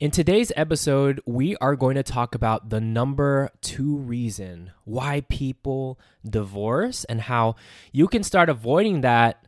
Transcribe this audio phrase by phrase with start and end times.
[0.00, 5.98] In today's episode, we are going to talk about the number two reason why people
[6.24, 7.56] divorce and how
[7.90, 9.44] you can start avoiding that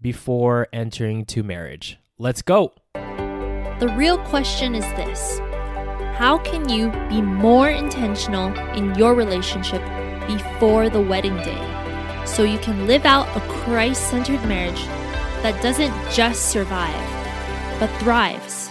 [0.00, 1.98] before entering to marriage.
[2.16, 2.72] Let's go.
[2.94, 5.40] The real question is this
[6.16, 9.82] How can you be more intentional in your relationship
[10.26, 14.86] before the wedding day so you can live out a Christ centered marriage
[15.42, 18.70] that doesn't just survive, but thrives?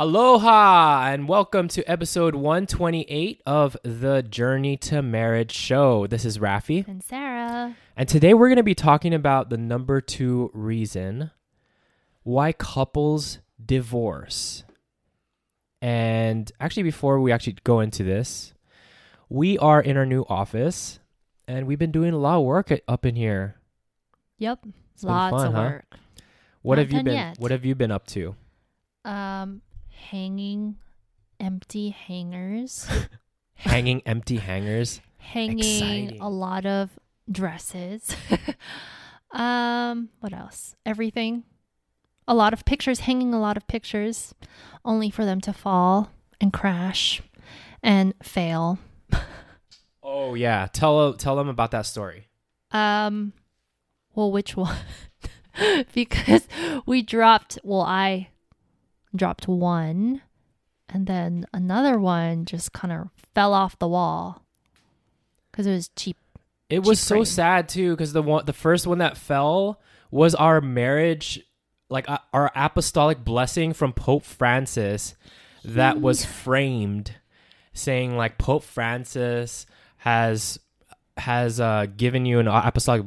[0.00, 6.06] Aloha and welcome to episode 128 of the Journey to Marriage show.
[6.06, 6.86] This is Rafi.
[6.86, 7.74] And Sarah.
[7.96, 11.32] And today we're going to be talking about the number two reason
[12.22, 14.62] why couples divorce.
[15.82, 18.54] And actually, before we actually go into this,
[19.28, 21.00] we are in our new office
[21.48, 23.56] and we've been doing a lot of work up in here.
[24.38, 24.60] Yep.
[25.02, 25.60] Lots fun, of huh?
[25.60, 25.96] work.
[26.62, 27.36] What Not have you been yet.
[27.40, 28.36] what have you been up to?
[29.04, 29.62] Um,
[30.10, 30.76] hanging
[31.40, 32.88] empty hangers,
[33.54, 35.00] Hanging empty hangers.
[35.18, 36.20] hanging Exciting.
[36.20, 36.90] a lot of
[37.30, 38.14] dresses.
[39.32, 40.76] um, what else?
[40.86, 41.44] Everything.
[42.26, 44.34] A lot of pictures, hanging a lot of pictures,
[44.84, 46.10] only for them to fall
[46.40, 47.22] and crash
[47.82, 48.78] and fail.
[50.02, 52.28] Oh yeah, tell tell them about that story.
[52.70, 53.32] Um,
[54.14, 54.76] well, which one?
[55.94, 56.46] because
[56.86, 58.28] we dropped, well, I
[59.14, 60.22] dropped one,
[60.88, 64.44] and then another one just kind of fell off the wall
[65.50, 66.16] because it was cheap.
[66.70, 67.24] It was Cheap so frame.
[67.24, 69.80] sad too because the one the first one that fell
[70.10, 71.40] was our marriage,
[71.88, 75.14] like uh, our apostolic blessing from Pope Francis,
[75.64, 77.14] that was framed,
[77.72, 79.64] saying like Pope Francis
[79.98, 80.58] has
[81.16, 83.04] has uh, given you an apostolic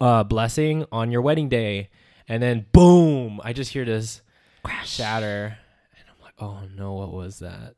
[0.00, 1.88] uh, blessing on your wedding day,
[2.28, 4.20] and then boom, I just hear this
[4.68, 4.90] Crash.
[4.90, 5.58] shatter,
[5.96, 7.74] and I'm like, oh no, what was that?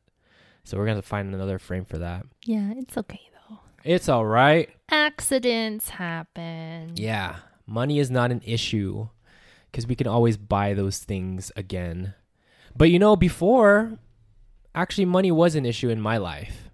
[0.63, 2.25] So we're gonna find another frame for that.
[2.45, 3.59] Yeah, it's okay though.
[3.83, 4.69] It's all right.
[4.89, 6.93] Accidents happen.
[6.95, 9.07] Yeah, money is not an issue
[9.71, 12.13] because we can always buy those things again.
[12.75, 13.97] But you know, before,
[14.75, 16.69] actually, money was an issue in my life.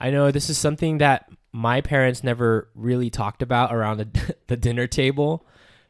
[0.00, 4.56] I know this is something that my parents never really talked about around the, the
[4.56, 5.46] dinner table.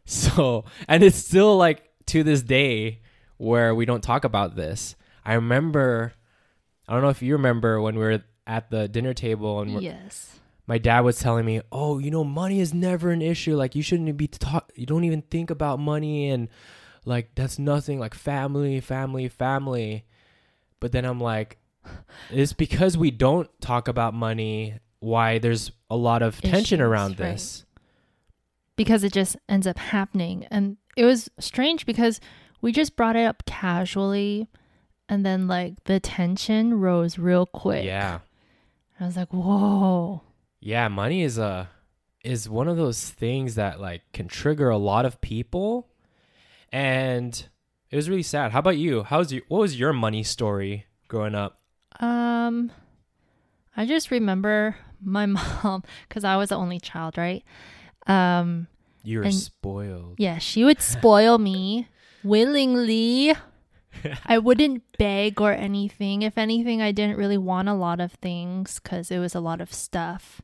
[0.07, 3.03] So, and it's still like to this day
[3.41, 4.95] where we don't talk about this.
[5.25, 6.13] I remember,
[6.87, 9.81] I don't know if you remember when we were at the dinner table and we're,
[9.81, 10.39] Yes.
[10.67, 13.57] my dad was telling me, "Oh, you know, money is never an issue.
[13.57, 14.71] Like you shouldn't be talk.
[14.77, 16.49] You don't even think about money, and
[17.07, 17.99] like that's nothing.
[17.99, 20.05] Like family, family, family."
[20.81, 21.59] But then I'm like,
[22.31, 24.75] it's because we don't talk about money.
[24.99, 27.33] Why there's a lot of tension Issues, around right.
[27.33, 27.65] this.
[28.77, 30.47] Because it just ends up happening.
[30.51, 32.21] And it was strange because
[32.61, 34.49] we just brought it up casually
[35.09, 37.85] and then like the tension rose real quick.
[37.85, 38.21] Yeah,
[38.99, 40.23] I was like, whoa.
[40.61, 40.89] yeah.
[40.89, 41.69] Money is a
[42.23, 45.89] is one of those things that like can trigger a lot of people,
[46.73, 47.47] and
[47.91, 48.53] it was really sad.
[48.53, 49.03] How about you?
[49.03, 51.59] How's your what was your money story growing up?
[51.99, 52.71] Um,
[53.77, 57.45] I just remember my mom because I was the only child, right?
[58.07, 58.69] Um,
[59.03, 60.17] You were spoiled.
[60.19, 61.89] yeah, she would spoil me
[62.23, 63.35] willingly.
[64.27, 66.23] I wouldn't beg or anything.
[66.23, 69.61] If anything, I didn't really want a lot of things because it was a lot
[69.61, 70.41] of stuff,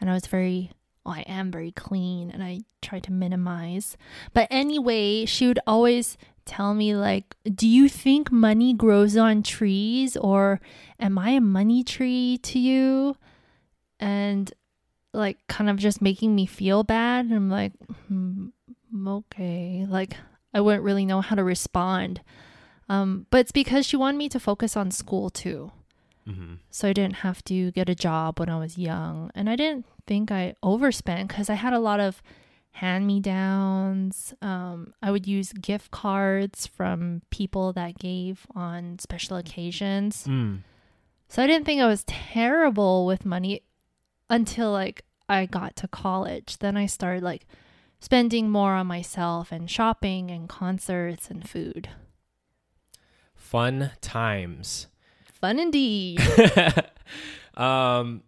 [0.00, 0.70] and I was very.
[1.04, 3.98] Well, I am very clean, and I try to minimize.
[4.32, 6.16] But anyway, she would always
[6.46, 10.60] tell me like, "Do you think money grows on trees, or
[10.98, 13.16] am I a money tree to you?"
[14.00, 14.52] And
[15.14, 17.26] like, kind of just making me feel bad.
[17.26, 17.72] And I'm like,
[18.08, 18.48] hmm,
[19.06, 19.86] okay.
[19.88, 20.16] Like,
[20.54, 22.20] I wouldn't really know how to respond.
[22.88, 25.72] Um, but it's because she wanted me to focus on school too.
[26.26, 29.30] hmm So I didn't have to get a job when I was young.
[29.34, 32.22] And I didn't think I overspent because I had a lot of
[32.72, 34.34] hand me downs.
[34.42, 40.26] Um, I would use gift cards from people that gave on special occasions.
[40.26, 40.62] Mm.
[41.28, 43.62] So I didn't think I was terrible with money
[44.28, 46.58] until like I got to college.
[46.58, 47.46] Then I started like
[48.04, 51.88] spending more on myself and shopping and concerts and food.
[53.34, 54.88] Fun times.
[55.40, 56.20] Fun indeed.
[57.56, 58.22] um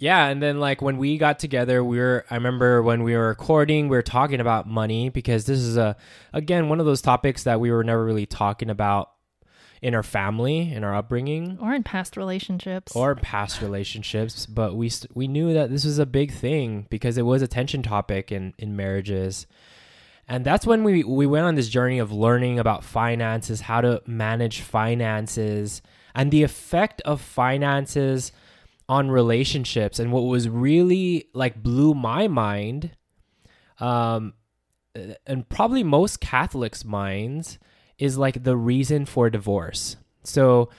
[0.00, 3.28] yeah, and then like when we got together, we were I remember when we were
[3.28, 5.94] recording, we were talking about money because this is a
[6.32, 9.10] again one of those topics that we were never really talking about
[9.82, 12.94] in our family, in our upbringing, or in past relationships.
[12.94, 17.16] or past relationships, but we st- we knew that this was a big thing because
[17.16, 19.46] it was a tension topic in in marriages.
[20.28, 24.02] And that's when we we went on this journey of learning about finances, how to
[24.06, 25.82] manage finances,
[26.14, 28.32] and the effect of finances
[28.88, 29.98] on relationships.
[29.98, 32.90] And what was really like blew my mind,
[33.78, 34.34] um,
[35.26, 37.58] and probably most Catholics' minds,
[38.00, 39.96] is like the reason for divorce.
[40.24, 40.70] So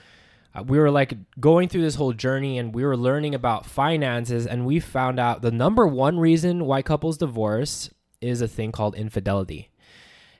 [0.54, 4.46] uh, we were like going through this whole journey and we were learning about finances
[4.46, 7.88] and we found out the number one reason why couples divorce
[8.20, 9.70] is a thing called infidelity.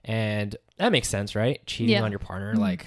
[0.05, 1.64] And that makes sense, right?
[1.67, 2.02] Cheating Yeah.
[2.02, 2.58] on your partner Mhm.
[2.58, 2.87] like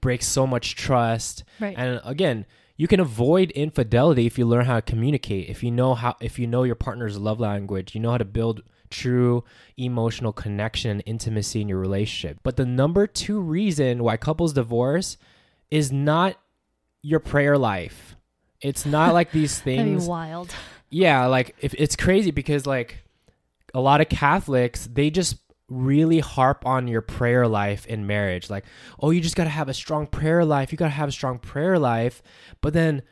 [0.00, 1.44] breaks so much trust.
[1.60, 1.74] right.
[1.76, 2.46] And again,
[2.76, 5.48] you can avoid infidelity if you learn how to communicate.
[5.48, 8.24] If you know how if you know your partner's love language, you know how to
[8.24, 8.62] build
[8.94, 9.44] true
[9.76, 12.38] emotional connection and intimacy in your relationship.
[12.42, 15.16] But the number 2 reason why couples divorce
[15.70, 16.36] is not
[17.02, 18.16] your prayer life.
[18.60, 20.06] It's not like these things.
[20.06, 20.54] wild.
[20.88, 23.04] Yeah, like if it's crazy because like
[23.74, 25.36] a lot of Catholics, they just
[25.68, 28.48] really harp on your prayer life in marriage.
[28.48, 28.64] Like,
[29.00, 30.70] oh, you just got to have a strong prayer life.
[30.70, 32.22] You got to have a strong prayer life.
[32.60, 33.02] But then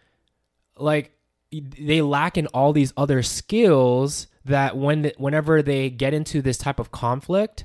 [0.77, 1.13] like
[1.53, 6.79] they lack in all these other skills that when whenever they get into this type
[6.81, 7.65] of conflict,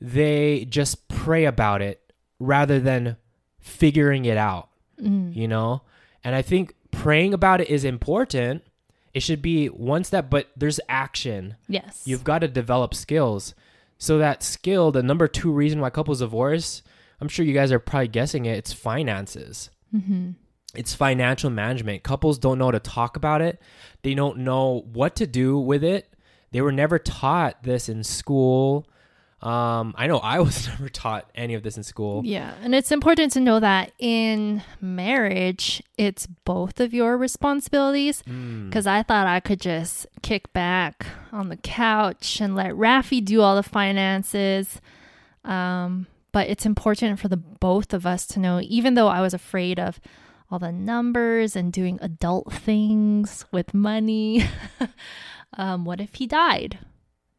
[0.00, 3.16] they just pray about it rather than
[3.58, 4.68] figuring it out
[5.00, 5.34] Mm.
[5.34, 5.80] you know?
[6.22, 8.62] And i think praying about it is important.
[9.14, 11.56] It should be one step but there's action.
[11.68, 12.02] Yes.
[12.04, 13.54] you've got to develop skills.
[13.98, 16.82] So that skill the number two reason why couples divorce
[17.20, 19.70] i'm sure you guys are probably guessing it it's finances.
[19.90, 20.30] Hmm
[20.74, 23.60] it's financial management couples don't know how to talk about it
[24.02, 26.12] they don't know what to do with it
[26.52, 28.86] they were never taught this in school
[29.42, 32.52] um, i know i was never taught any of this in school Yeah.
[32.62, 38.22] And it's important to know that in marriage, it's both of your responsibilities.
[38.28, 38.68] Mm.
[38.68, 43.40] Because I thought I could just kick back on the couch and let Rafi do
[43.40, 44.80] all the finances.
[45.44, 49.34] Um, but it's important for the both of us to know, even though I was
[49.34, 50.00] afraid of
[50.50, 54.44] all the numbers and doing adult things with money.
[55.56, 56.78] um, what if he died?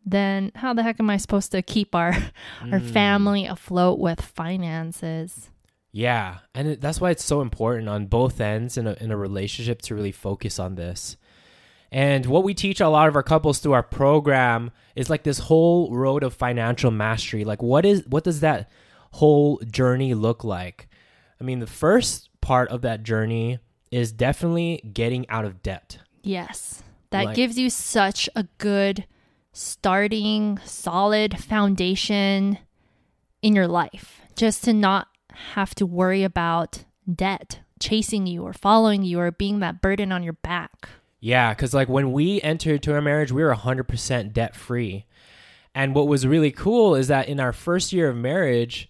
[0.06, 2.10] Then how the heck am I supposed to keep our
[2.72, 2.92] our Mm.
[2.92, 5.50] family afloat with finances?
[5.92, 9.18] Yeah, and it, that's why it's so important on both ends in a, in a
[9.18, 11.18] relationship to really focus on this.
[11.92, 15.40] And what we teach a lot of our couples through our program is like this
[15.40, 17.44] whole road of financial mastery.
[17.44, 18.70] Like what is what does that
[19.12, 20.88] whole journey look like?
[21.40, 23.60] I mean, the first part of that journey
[23.92, 26.00] is definitely getting out of debt.
[26.24, 26.84] Yes.
[27.12, 29.06] That Like- gives you such a good
[29.54, 32.58] starting, solid foundation
[33.42, 34.22] in your life.
[34.36, 35.08] Just to not
[35.54, 40.24] have to worry about debt chasing you or following you or being that burden on
[40.24, 40.90] your back.
[41.20, 45.06] Yeah, because like when we entered into our marriage, we were 100% debt free.
[45.74, 48.90] And what was really cool is that in our first year of marriage,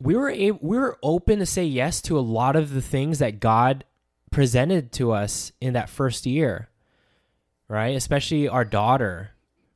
[0.00, 3.18] we were able, we were open to say yes to a lot of the things
[3.20, 3.84] that God
[4.30, 6.68] presented to us in that first year,
[7.68, 7.96] right?
[7.96, 9.30] Especially our daughter,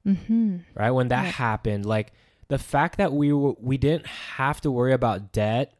[0.07, 0.57] Mm-hmm.
[0.75, 0.91] right?
[0.91, 1.31] When that Yeah.
[1.33, 2.13] happened, like
[2.49, 5.75] the fact that we were, we didn't have to worry about debt,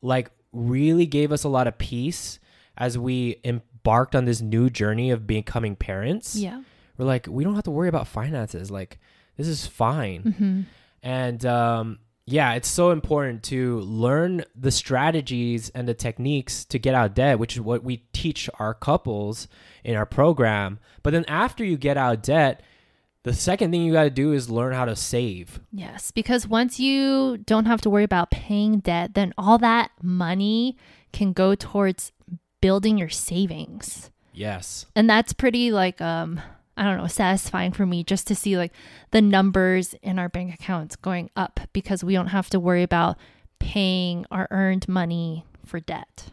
[0.00, 2.38] like really gave us a lot of peace
[2.76, 6.62] as we embarked on this new journey of becoming parents Yeah.
[6.98, 8.98] we're like we don't have to worry about finances like
[9.36, 10.60] this is fine Mm-hmm.
[11.02, 16.94] and um yeah it's so important to learn the strategies and the techniques to get
[16.94, 19.48] out of debt which is what we teach our couples
[19.84, 20.78] in our program.
[21.02, 22.62] But then after you get out of debt
[23.24, 25.60] the second thing you got to do is learn how to save.
[25.72, 30.76] Yes, because once you don't have to worry about paying debt, then all that money
[31.12, 32.10] can go towards
[32.60, 34.10] building your savings.
[34.32, 34.86] yes.
[34.96, 36.40] And that's pretty like um
[36.76, 38.72] i don't know satisfying for me just to see like
[39.10, 43.16] the numbers in our bank accounts going up because we don't have to worry about
[43.58, 46.32] paying our earned money for debt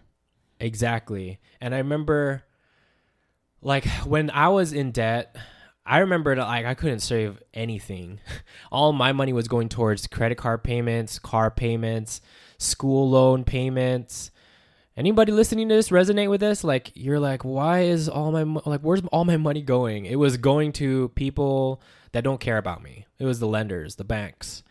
[0.60, 1.40] Exactly.
[1.62, 2.44] And I remember
[3.62, 5.36] like when I was in debt,
[5.86, 8.20] I remember like I couldn't save anything.
[8.72, 12.22] All my money was going towards credit card payments, car payments,
[12.58, 14.32] school loan payments.
[15.00, 16.62] Anybody listening to this resonate with this?
[16.62, 20.04] Like you're like, why is all my mo- like where's all my money going?
[20.04, 23.06] It was going to people that don't care about me.
[23.18, 24.62] It was the lenders, the banks.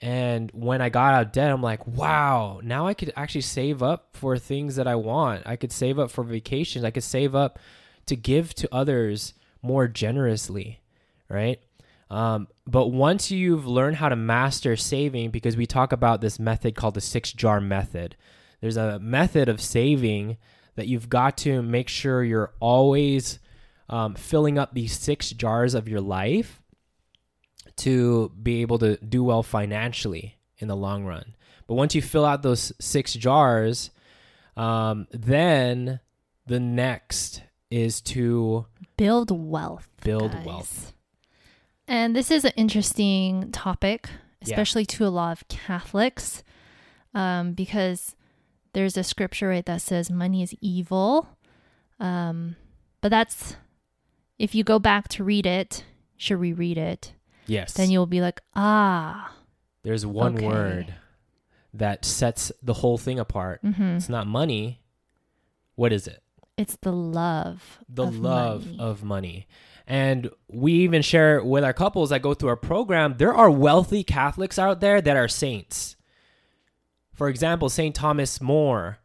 [0.00, 3.82] And when I got out of debt, I'm like, wow, now I could actually save
[3.82, 5.42] up for things that I want.
[5.44, 6.84] I could save up for vacations.
[6.84, 7.58] I could save up
[8.06, 10.82] to give to others more generously,
[11.28, 11.58] right?
[12.10, 16.76] Um, but once you've learned how to master saving, because we talk about this method
[16.76, 18.14] called the six jar method,
[18.60, 20.36] there's a method of saving
[20.76, 23.38] that you've got to make sure you're always
[23.88, 26.62] um, filling up these six jars of your life
[27.76, 31.34] to be able to do well financially in the long run.
[31.66, 33.90] But once you fill out those six jars,
[34.56, 36.00] um, then
[36.46, 39.88] the next is to build wealth.
[40.02, 40.46] Build guys.
[40.46, 40.92] wealth.
[41.88, 44.08] And this is an interesting topic,
[44.42, 44.96] especially yeah.
[44.96, 46.42] to a lot of Catholics,
[47.14, 48.14] um, because
[48.74, 51.28] there's a scripture right that says money is evil.
[51.98, 52.56] Um,
[53.00, 53.56] but that's
[54.38, 55.84] if you go back to read it,
[56.16, 57.14] should reread it.
[57.46, 57.72] Yes.
[57.74, 59.32] Then you'll be like, ah.
[59.82, 60.46] There's one okay.
[60.46, 60.94] word
[61.72, 63.62] that sets the whole thing apart.
[63.62, 63.96] Mm-hmm.
[63.96, 64.80] It's not money.
[65.74, 66.22] What is it?
[66.56, 67.80] It's the love.
[67.88, 68.78] The of love money.
[68.78, 69.46] of money.
[69.86, 74.02] And we even share with our couples that go through our program, there are wealthy
[74.02, 75.96] Catholics out there that are saints.
[77.14, 77.94] For example, St.
[77.94, 78.98] Thomas More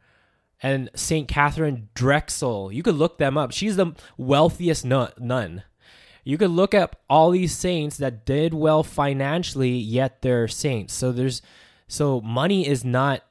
[0.62, 1.28] and St.
[1.28, 2.72] Katharine Drexel.
[2.72, 3.51] You could look them up.
[3.51, 5.63] She's the wealthiest nun.
[6.24, 10.94] You could look up all these saints that did well financially, yet they're saints.
[10.94, 11.42] So there's
[11.88, 13.24] so money is not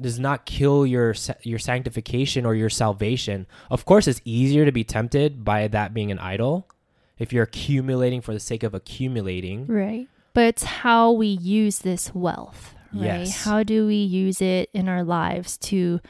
[0.00, 3.46] does not kill your your sanctification or your salvation.
[3.70, 6.68] Of course, it's easier to be tempted by that being an idol
[7.18, 9.66] if you're accumulating for the sake of accumulating.
[9.66, 10.08] Right.
[10.32, 13.20] But it's how we use this wealth, right?
[13.20, 13.44] Yes.
[13.44, 16.00] How do we use it in our lives to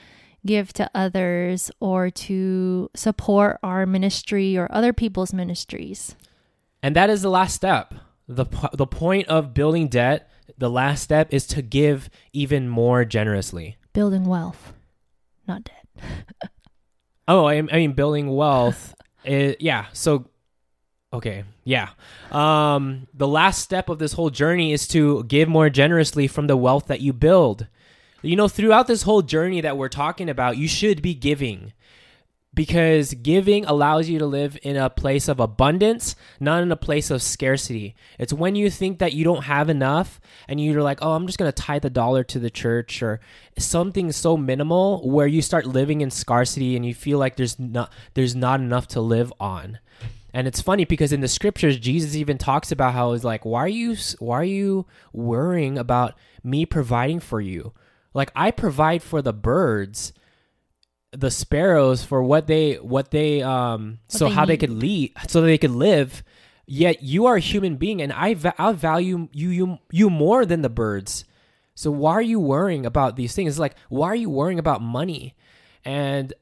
[0.46, 6.16] give to others or to support our ministry or other people's ministries?
[6.82, 7.94] And that is the last step.
[8.26, 13.76] The the point of building debt, the last step is to give even more generously.
[13.92, 14.72] Building wealth,
[15.48, 15.86] not debt.
[17.28, 18.94] oh, I, I mean building wealth.
[19.24, 20.30] is, yeah, so
[21.12, 21.44] Okay.
[21.64, 21.90] Yeah.
[22.30, 26.56] Um, the last step of this whole journey is to give more generously from the
[26.56, 27.66] wealth that you build.
[28.22, 31.72] You know, throughout this whole journey that we're talking about, you should be giving
[32.52, 37.10] because giving allows you to live in a place of abundance, not in a place
[37.10, 37.94] of scarcity.
[38.18, 41.38] It's when you think that you don't have enough and you're like, oh, I'm just
[41.38, 43.20] going to tithe the dollar to the church or
[43.58, 47.92] something so minimal where you start living in scarcity and you feel like there's not
[48.14, 49.78] there's not enough to live on.
[50.32, 53.60] And it's funny because in the scriptures, Jesus even talks about how he's like, why
[53.60, 57.72] are you, why are you worrying about me providing for you?
[58.14, 60.12] Like I provide for the birds,
[61.12, 64.48] the sparrows for what they, what they, um, what so they how need.
[64.48, 66.22] they could lead, so they could live.
[66.66, 70.46] Yet you are a human being, and I, va- I value you, you, you more
[70.46, 71.24] than the birds.
[71.74, 73.54] So why are you worrying about these things?
[73.54, 75.34] It's like, why are you worrying about money?
[75.84, 76.32] And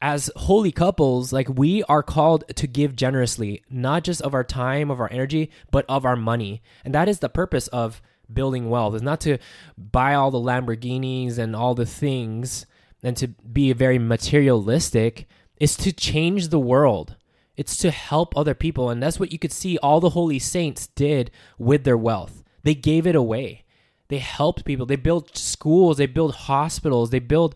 [0.00, 4.90] as holy couples, like we are called to give generously, not just of our time,
[4.90, 6.62] of our energy, but of our money.
[6.84, 8.94] And that is the purpose of building wealth.
[8.94, 9.38] Is not to
[9.78, 12.66] buy all the Lamborghinis and all the things
[13.02, 15.26] and to be very materialistic.
[15.56, 17.16] It's to change the world.
[17.56, 18.90] It's to help other people.
[18.90, 22.42] And that's what you could see all the holy saints did with their wealth.
[22.64, 23.64] They gave it away.
[24.08, 24.84] They helped people.
[24.84, 25.96] They built schools.
[25.96, 27.10] They built hospitals.
[27.10, 27.54] They built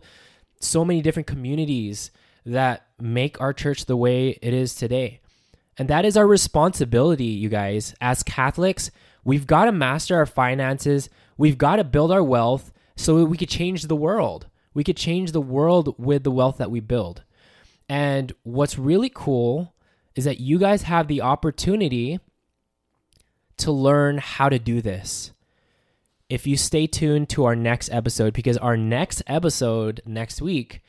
[0.59, 2.11] so many different communities
[2.45, 5.19] that make our church the way it is today.
[5.77, 7.95] And that is our responsibility, you guys.
[8.01, 8.91] As Catholics,
[9.23, 13.49] we've got to master our finances, we've got to build our wealth so we could
[13.49, 14.47] change the world.
[14.73, 17.23] We could change the world with the wealth that we build.
[17.89, 19.73] And what's really cool
[20.15, 22.19] is that you guys have the opportunity
[23.57, 25.31] to learn how to do this.
[26.29, 30.81] If you stay tuned to our next episode, because our next episode next week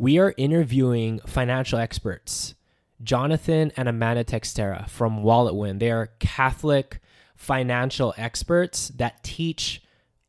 [0.00, 2.54] we are interviewing financial experts,
[3.02, 5.78] Jonathan and Amanda Teixeira from WalletWin.
[5.78, 7.00] They are Catholic
[7.36, 9.82] financial experts that teach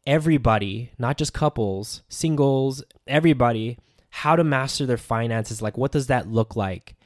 [0.05, 3.77] everybody, not just couples, singles, everybody,
[4.09, 5.61] how to master their finances.
[5.61, 6.97] Like, what does that look like?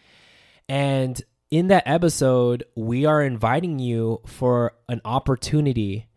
[0.67, 6.07] And in that episode, we are inviting you for an opportunity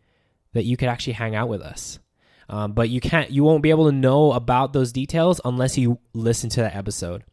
[0.53, 1.99] that you could actually hang out with us.
[2.49, 5.99] Um, but you can't, you won't be able to know about those details unless you
[6.13, 7.23] listen to that episode.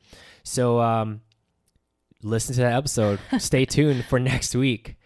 [0.42, 1.23] So, um,
[2.23, 3.18] listen to that episode.
[3.38, 4.96] Stay tuned for next week.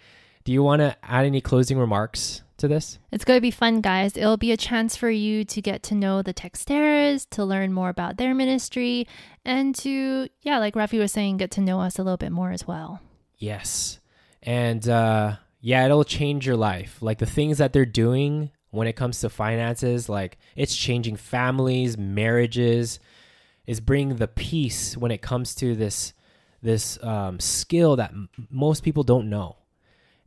[0.44, 2.98] Do you want to add any closing remarks to this?
[3.12, 4.16] It's going to be fun, guys.
[4.16, 7.88] It'll be a chance for you to get to know the Teixeiras, to learn more
[7.88, 9.06] about their ministry,
[9.44, 12.50] and to, yeah, like Rafi was saying, get to know us a little bit more
[12.50, 13.00] as well.
[13.38, 14.00] Yes.
[14.42, 16.98] And, uh, yeah, it'll change your life.
[17.00, 21.98] Like the things that they're doing when it comes to finances, like it's changing families,
[21.98, 23.00] marriages,
[23.66, 26.12] is bringing the peace when it comes to this
[26.62, 29.56] this um, skill that m- most people don't know.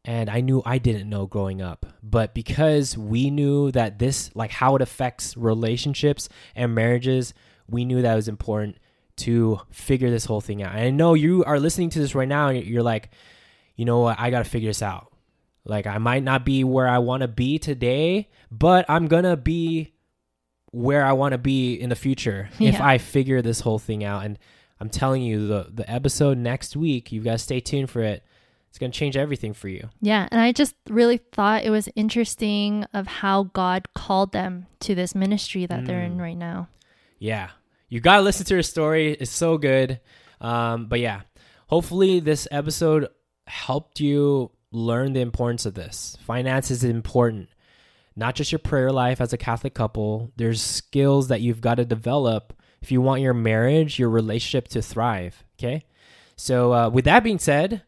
[0.06, 4.52] And I knew I didn't know growing up, but because we knew that this, like
[4.52, 7.34] how it affects relationships and marriages,
[7.70, 8.78] we knew that it was important
[9.16, 10.74] to figure this whole thing out.
[10.74, 13.12] And I know you are listening to this right now and you're like,
[13.76, 15.13] you know what, I got to figure this out.
[15.66, 19.38] Like I might not be where I want to be today, but I'm going to
[19.38, 19.94] be
[20.72, 24.26] where I want to be in the future if I figure this whole thing out.
[24.26, 24.38] And
[24.80, 28.24] I'm telling you the the episode next week, you guys stay tuned for it.
[28.70, 29.88] It's going to change everything for you.
[30.02, 34.96] Yeah, and I just really thought it was interesting of how God called them to
[34.96, 36.22] this ministry that they're in Mm.
[36.22, 36.70] right now.
[37.20, 37.50] Yeah.
[37.88, 39.12] You got to listen to her story.
[39.14, 40.00] It's so good.
[40.42, 41.22] Um, but yeah,
[41.68, 43.10] hopefully this episode
[43.46, 46.18] helped you learn the importance of this.
[46.22, 47.48] Finance is important.
[48.16, 50.32] Not just your prayer life as a Catholic couple.
[50.36, 54.82] There's skills that you've got to develop if you want your marriage, your relationship to
[54.82, 55.44] thrive.
[55.58, 55.86] Okay.
[56.36, 57.84] So, uh, with that being said,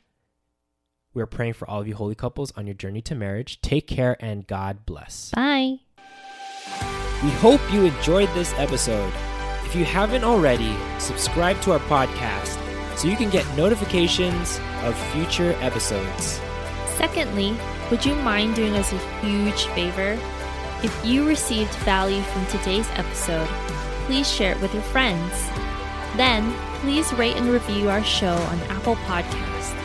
[1.13, 3.59] we're praying for all of you holy couples on your journey to marriage.
[3.61, 5.31] Take care and God bless.
[5.31, 5.79] Bye.
[7.23, 9.11] We hope you enjoyed this episode.
[9.65, 12.59] If you haven't already, subscribe to our podcast
[12.97, 16.39] so you can get notifications of future episodes.
[16.97, 17.55] Secondly,
[17.91, 20.17] would you mind doing us a huge favor?
[20.83, 23.47] If you received value from today's episode,
[24.05, 25.31] please share it with your friends.
[26.15, 29.75] Then, please rate and review our show on Apple Podcast.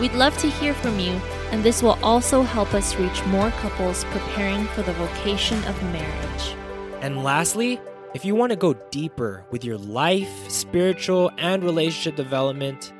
[0.00, 1.12] We'd love to hear from you,
[1.50, 6.56] and this will also help us reach more couples preparing for the vocation of marriage.
[7.00, 7.80] And lastly,
[8.12, 12.92] if you want to go deeper with your life, spiritual, and relationship development,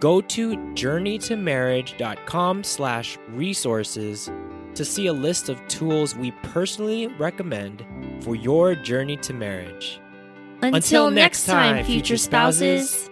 [0.00, 4.30] go to journeytomarriage.com slash resources
[4.74, 7.86] to see a list of tools we personally recommend
[8.20, 10.00] for your journey to marriage.
[10.62, 13.10] Until, next time, future spouses.